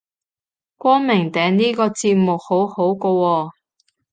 [0.77, 3.51] 光明頂呢個節目好好個喎